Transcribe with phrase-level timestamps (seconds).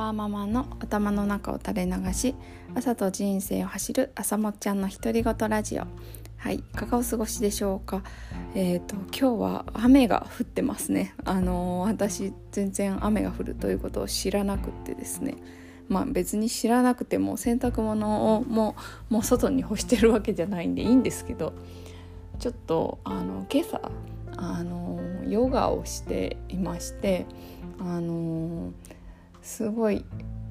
[0.00, 2.34] ワーママの頭の中を垂れ流し
[2.74, 5.82] 朝と人生を走る朝もっちゃんの独り言ラジオ。
[6.38, 8.02] はいいかがお過ごしでしょうか？
[8.54, 11.14] えっ、ー、と今日は雨が降ってますね。
[11.26, 15.36] あのー、私全然雨が降るということを知らなくってですね。
[15.90, 18.76] まあ別に知らなくても洗濯物をも
[19.10, 21.52] うもう外に干してるわけじゃないんでいいんですけど
[22.38, 23.82] ちょっとあの今朝
[24.38, 24.98] あの
[25.28, 27.26] ヨガをしていまして
[27.78, 28.72] あの
[29.42, 30.04] すごい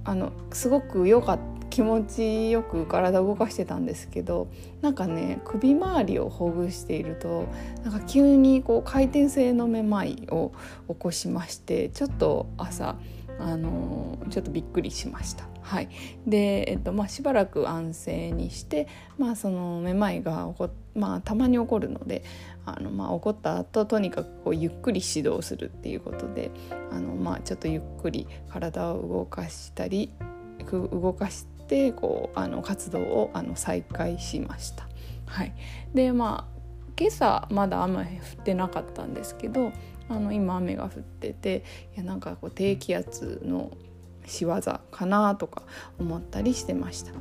[0.04, 4.50] あのすごくよかった気持ちよく体を動かしてたんですけど
[4.82, 7.48] なんかね首周りをほぐしていると
[7.84, 10.52] なんか急にこう回転性のめまいを
[10.90, 12.96] 起こしましてちょっと朝
[13.40, 15.48] あのちょっとびっくりしました。
[15.62, 15.90] はい、
[16.26, 22.24] で、えっとまあ、しばらく安静にして、まあ、そのめまいが起こ、まあ、たまに起こるので
[22.66, 26.50] あの、まあ、起こった後とにかくこうゆっくり指導するっていうことで
[26.92, 30.12] あの、まあ、ちょっとゆっくり体を動かしたり
[30.72, 34.88] 動かしてこうあの活動をあの再開しました。
[35.26, 35.54] はい、
[35.94, 36.60] でまあ
[37.00, 39.72] 今朝まだ雨降ってなかったんですけど
[40.10, 41.64] あの今雨が降ってて
[41.96, 43.72] いやなんかこう低気圧の
[44.26, 44.60] 仕業
[44.92, 45.64] かなとか
[46.00, 47.14] 思ったりしてました。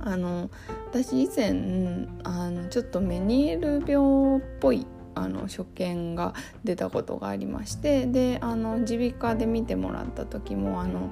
[0.00, 0.50] あの
[0.90, 11.10] 私以前あのちょっとメニエール病っぽいあの所見が出たことがありましてであの耳鼻科で見てもらった時もあの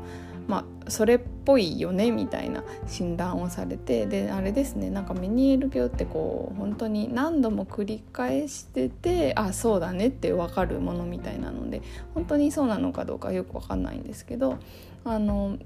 [0.48, 11.82] まあ、それっぽいよねみたいな診断をされてであれですねなんかメニエール病ってこう本当に何度も繰り返しててあそうだねって分かるものみたいなので
[12.14, 14.58] 本当にそうなのかどうかよく分かんないんですけど
[15.04, 15.58] あの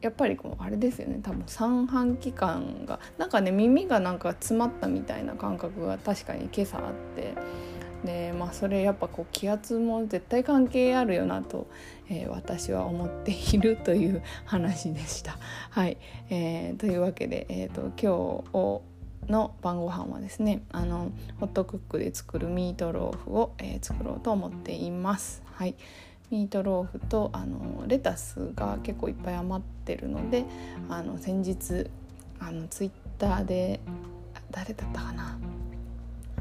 [0.00, 7.34] やっぱりこうあれですよね多分三半規管がなんかね耳がなんか詰まったみたいな感覚が確かに今朝あって。
[8.04, 11.66] でまあそれやっぱこう気圧も絶対関係あるよなと、
[12.08, 15.38] えー、私は思っているという話でした。
[15.70, 15.96] はい、
[16.28, 18.82] えー、というわけで、えーと、今
[19.26, 25.42] 日の晩ご飯はですねあのホットクックで作るミートローフを、えー、作ろうと思っています。
[25.46, 25.74] はい
[26.30, 30.44] ミートローフとあのレタスが結構いっぱい余ってるので
[30.88, 31.86] あの先日
[32.40, 33.80] あのツイッターで
[34.50, 35.38] 誰だったかな？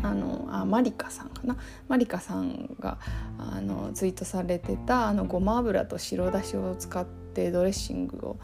[0.04, 1.58] あのあマリカさんかな？
[1.88, 3.00] マリカさんが
[3.40, 8.40] あのツイートされてたあのごま油と白だしを使ってドレッシングを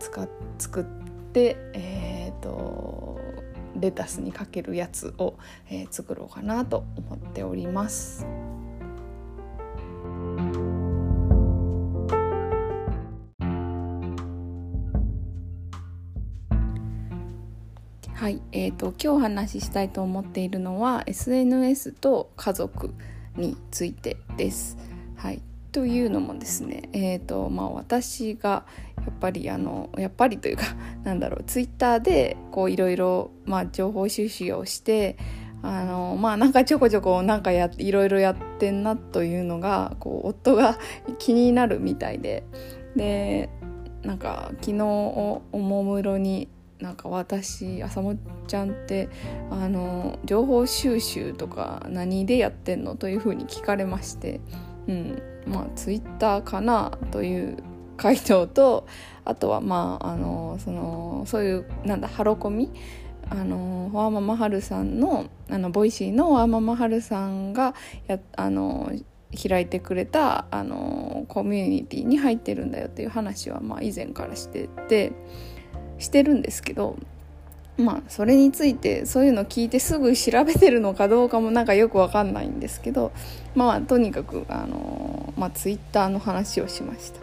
[0.00, 0.28] 使
[0.58, 0.84] 作っ
[1.32, 3.20] て、えーと、
[3.78, 5.38] レタスにかけるやつを、
[5.70, 8.26] えー、作ろうかなと思っております。
[18.22, 22.94] はい、えーと、今日お話ししたいと思っているのは SNS と家族
[23.36, 24.78] についてです。
[25.16, 28.64] はい、というのもですね、えーとまあ、私が
[28.98, 30.66] やっぱりあのやっぱりというか
[31.02, 35.16] なんだろうツイッターでこういろいろ、ま、情報収集をして
[35.60, 40.78] あのまあなんかちょこちょこなんかやいろいろやってんなというのがこう夫が
[41.18, 42.44] 気になるみたいで
[42.94, 43.48] で
[44.04, 46.46] なんか昨日おもむろに
[46.82, 48.16] なんか私朝も
[48.48, 49.08] ちゃんって
[49.50, 54.40] あの情報収集とか何でやってんのというふうに聞かれまして、
[54.88, 57.56] うんまあ、ツイッターかなという
[57.96, 58.86] 回答と
[59.24, 62.70] あとはまああのそのそういうなんだハロコミ
[63.30, 67.74] あのワーママハルさんのあの Voicy のワーママハルさんが
[68.08, 68.92] やあの
[69.40, 75.12] 開いてくれたあのコミュニティに入ってるんだよっていう話は、まあ、以前からしてて。
[76.02, 76.96] してるんですけど
[77.78, 83.12] まあそれについてそういうの聞いてすぐ調べてるのかどうかもなんかよくわかんないんですけど
[83.54, 87.20] まあとにかくあのまあツイッターの話をしました。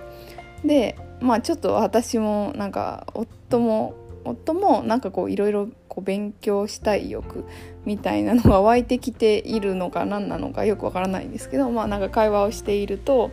[0.66, 3.94] でまあちょっと私もなんか夫も
[4.26, 5.70] 夫もなんかこういろいろ
[6.02, 7.46] 勉強したい欲
[7.86, 13.32] みたいなのが湧いてきているのか何なのかよくわからないんですけどまあなんか会話をしていると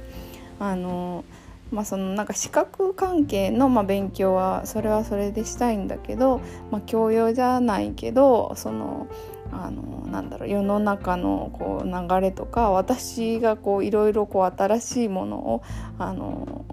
[0.59, 1.25] あの
[1.71, 6.41] まあ、そのなんか資格関係のまあ勉強はそれはそれでしたいんだけど、
[6.71, 9.09] まあ、教養じゃないけどその
[9.53, 15.63] あのなんだろう世の中のこう流れとか私がいろいろ新しいものを
[15.99, 16.65] あの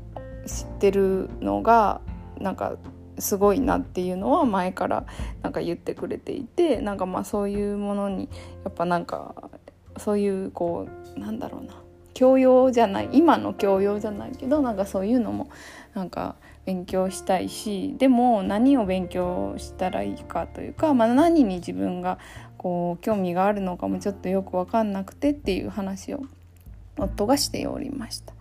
[0.45, 2.01] 知ってるのが
[2.39, 2.75] なんか
[3.19, 5.05] すごいなっていうのは前から
[5.41, 8.27] なんか言ってくれていてなんかまあそういうものに
[8.63, 9.49] やっぱなんか
[9.97, 11.82] そういうこうなんだろうな
[12.13, 15.49] 教養じゃない今の教養じゃないけどなんかそういうのも
[15.93, 22.19] なんか勉強したいしでも何を勉強したらいいかというか、まあ、何に自分が
[22.57, 26.21] こう興味があるのかもちょっとよく分かんなくてっていう話を
[26.97, 28.33] 夫がしておりました。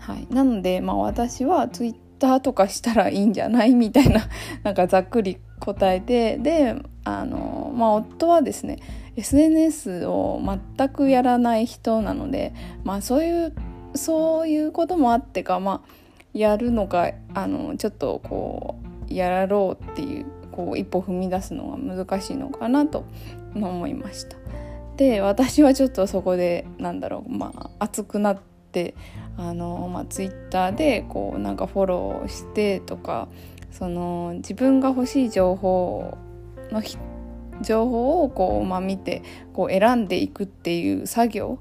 [0.00, 3.74] はい、なので、まあ、私はツイッターとかしたらいいんじゃない？
[3.74, 4.28] みたいな
[4.62, 8.78] なんかざっくり答えてであの、まあ、夫はですね
[9.16, 10.40] SNS を
[10.76, 12.54] 全くやらない人なので、
[12.84, 13.54] まあ、そういう
[13.94, 15.90] そういうこともあってか、まあ、
[16.32, 18.76] やるのがあのちょっとこ
[19.08, 23.04] うやろうっていうこう一歩踏み出すのが難しいのかなと
[23.54, 24.36] 思いました。
[24.96, 28.38] で私はちょっとそこでなんだろうまあ熱くなっ
[28.70, 28.94] て
[29.38, 33.28] あの、まあ、ツイッターでこうなんかフォローしてとか
[33.70, 36.18] その自分が欲しい情報を
[36.72, 36.82] の
[37.62, 39.22] 情報をこう、まあ、見て
[39.52, 41.58] こう選んでいくっていう作業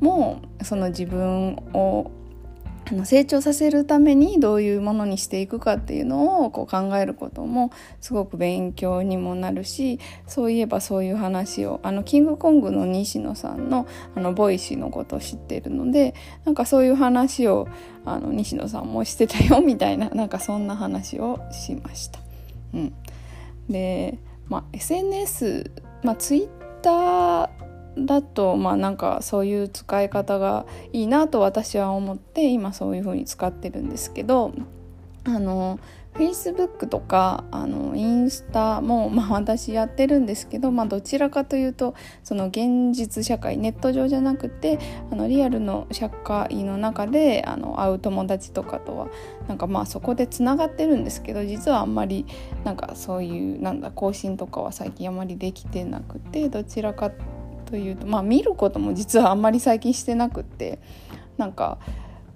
[0.00, 2.10] もその自分を
[3.04, 7.70] 成長させるためにどういうものにしていくかっていうのをこう考えることも
[8.00, 16.14] すごく勉強にもなるしそういえばそういう話をあのキングコングの西野さんのあの Voicy のことを知っているので
[16.44, 17.68] なんかそういう話を
[18.04, 22.18] あの西野さんもしてたよみたいななんかそんな話をしました。
[22.74, 22.92] うん、
[23.68, 24.18] で、
[24.52, 25.70] まあ、SNS、
[26.02, 27.48] まあ、Twitter
[27.96, 34.52] だとまあなんかそういう使い方がいいなと私は思って今そういうふうに使ってるんですけど
[35.24, 35.78] あの
[36.14, 44.78] Facebook とかあのインスタも、まあ、私やってるんですけど、まあ、どちらかというとその現実社会ネット上じゃなくて
[45.10, 49.08] あのリアルの社会の中であの会う友達とかとは
[49.48, 52.26] なんかまあそこでつながってるんですけど実はあんまり
[52.64, 57.10] なんかそういうなんだ更新とかは最近あまりできてなくてどちらか
[57.64, 60.78] というとまあ見ることも実はあんまり最近してなくて
[61.38, 61.78] なんか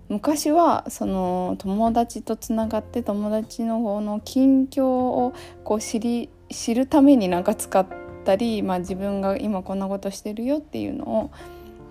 [0.09, 7.87] 昔はその友達とつながって友達の方の近況をこう知り知るためになんか使っ
[8.25, 11.31] たり、まあ、自分が今こんなことしてるよっていうのを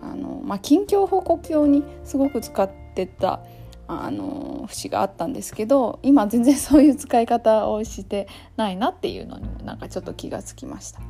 [0.01, 3.41] あの、まあ、近況報告用にすごく使ってた
[3.87, 11.01] あの節があったんですけど今全然そういう使い方をしてないなっていうのになんかちょっと気がつきました。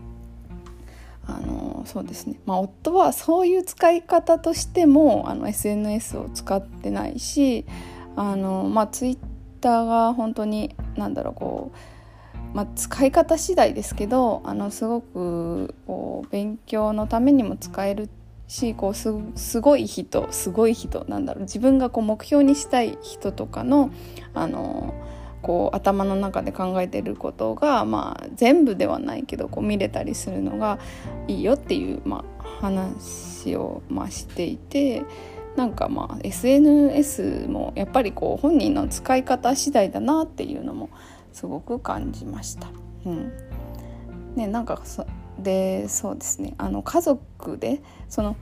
[1.86, 7.66] そうですね、まあ、夫はそういう使い方としてもあの SNS を使ってないし
[8.16, 9.18] あの、まあ、ツイッ
[9.62, 11.72] ターが本当に何だろうこ
[12.54, 18.10] う、まあ、使い方次第ですけどあのすごくこう勉強のためにも使える
[18.48, 23.90] しこうすすごい人すごい人なんだろう自分がこう目標にしたい人とかの
[24.34, 24.94] あの
[25.46, 30.80] こう頭の中で考えてることが、まあ、全部ではないけどこう見れたりするのが
[31.28, 35.04] いいよっていう、まあ、話を、まあ、していて
[35.56, 40.90] なんかまあ SNS もやっぱりこう本人の使い方次第だなっていうのも
[41.32, 42.68] すごく感じました。
[43.06, 43.32] うん
[44.36, 45.06] ね、なんかそ
[45.38, 48.36] でそうですねあの家族でその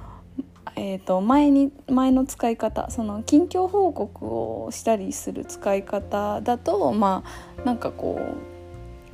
[0.76, 4.26] えーと、前に前の使い方その近況報告
[4.66, 7.24] をしたりする使い方だとま
[7.58, 8.20] あなんかこ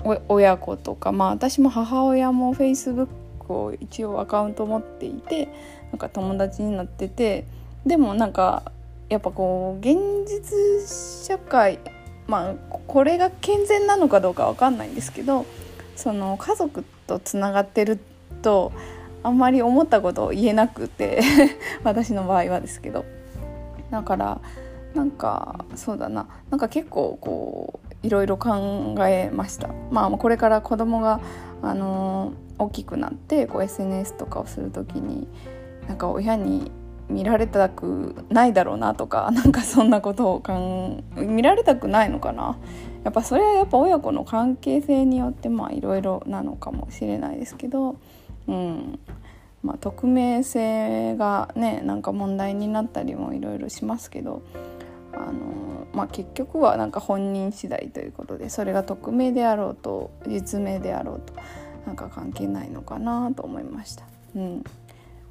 [0.05, 3.07] う親子とかまあ私も母親もフェイスブッ
[3.45, 5.49] クを一応アカウント持っていて
[5.91, 7.45] なんか友達になってて
[7.85, 8.71] でもなんか
[9.09, 9.97] やっぱこう現
[10.27, 11.79] 実社会
[12.27, 12.53] まあ
[12.87, 15.45] これが健全なのかどうかわかんないんですけど
[15.95, 17.99] その家族とつながってる
[18.41, 18.71] と
[19.23, 21.21] あんまり思ったことを言えなくて
[21.83, 23.05] 私の場合はですけど。
[23.91, 24.39] だから
[24.93, 26.27] なんかそうだな。
[26.49, 29.69] なんか結構こういろいろ考えました。
[29.91, 31.19] まあこれから子供が
[31.61, 35.27] あの、大きくなってこう SNS とかをする時に
[35.87, 36.71] なんか親に
[37.09, 42.57] 見られたくないだろうなとかなんかそんなことを考見られたくないのかな。
[43.03, 47.95] やっぱそれはやっぱ親子の関係性によってまあいろいろなのかもしれないですけど。
[48.49, 48.99] うん
[49.61, 54.41] まあ、匿名性がねなんか問題になったりもいろいろしますけど
[55.13, 61.33] あの、まあ、結局はなんか本人次第ということでそれが匿名であろうと実名であろうと
[61.85, 64.05] なんか関係ないのかなと思いました。
[64.35, 64.63] うん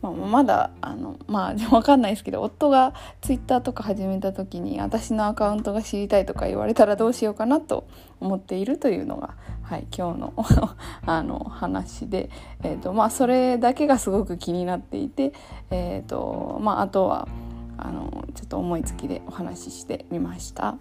[0.01, 7.85] まあ、まだあのまあ 分かんないですけど夫がツイッターとか始めた時に私のアカウントが知りたいとか言われたらどうしようかなと
[8.21, 10.33] 思っているというのが、はい、今日の
[11.07, 12.31] あの話で、
[12.63, 15.33] えーとまあ、それだけがすごく気になっていて、
[15.71, 17.29] えーとまあ、あとは
[17.77, 20.77] あのちょっと思いつきでお話ししてみました。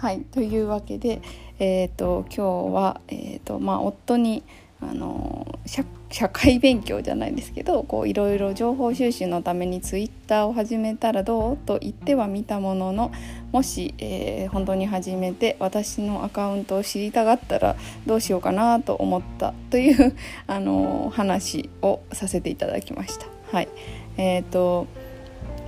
[0.00, 1.20] はいというわけで、
[1.58, 4.44] えーと、今日は、えーとまあ、夫に
[4.80, 13.10] あの社会勉強じゃないですけどいろいろ情報収集のためにツイッターを始めたらどうと言ってはみたものの
[13.50, 17.74] もし、えー、本当に始めて私のアカウントを知りたがったら
[18.06, 20.14] どうしようかなと思ったという
[20.46, 23.26] あの話をさせていただきました。
[23.50, 23.68] はい
[24.16, 24.86] えーと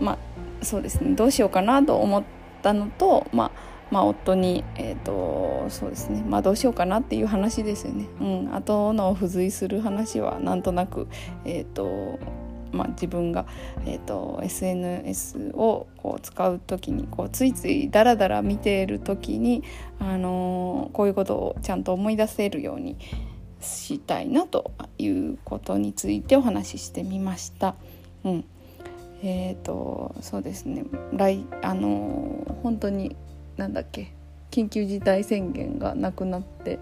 [0.01, 2.23] まあ、そうですねどうしようかなと思っ
[2.63, 8.07] たのと、まあまあ、夫に、えーとそうですねまあ、どうしようかなっていう話ですよね。
[8.21, 11.07] うん、後の付随する話はなんとなく、
[11.45, 12.19] えーと
[12.73, 13.47] まあ、自分が、
[13.87, 19.63] えーと、SNS をこう使う時にこうついついダラダラ見ている時に、
[19.99, 22.97] あのー、こういうことをちゃんと思い出せるように
[23.61, 27.75] したいなということについてお話ししてみました。
[28.25, 28.45] うん
[29.23, 33.17] えーとそうですね来あの、本当に
[33.61, 34.11] なんだっけ？
[34.51, 36.79] 緊急事態宣言がなくなって、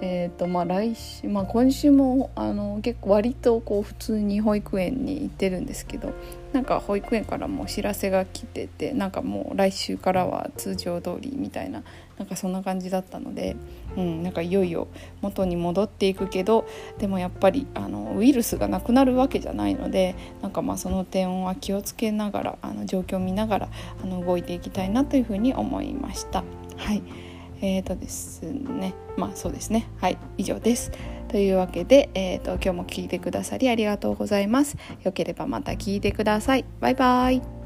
[0.00, 6.12] えーとまあ、来週、まあ、今週もあの結構割とこう普通に保育園に行ってるんですけど
[6.52, 11.82] なんか保育園からも知らせが来ててなんかもう来週からは通常通りみたいな
[12.16, 13.56] なんかそんな感じだったので、
[13.96, 14.86] うん、なんかいよいよ
[15.20, 16.66] 元に戻っていくけど
[16.98, 23.68] でもやっぱりあのウイルスがなくなるわけじゃないのでなんかまあその点は気をつけながらあの状況を見ながら
[24.02, 26.44] あの動いていきたいなというふうに思いました。
[26.76, 27.27] はい
[27.60, 30.92] えーとですねまあそうですねはい以上です。
[31.28, 34.76] というわけで、えーと今日も聞いてくださりありがとうございます。
[35.02, 36.64] よければまた聞いてください。
[36.80, 37.57] バイバイ。